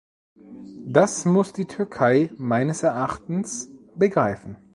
Das 0.87 1.25
muss 1.25 1.53
die 1.53 1.65
Türkei 1.67 2.31
meines 2.35 2.81
Erachtens 2.81 3.69
begreifen. 3.93 4.55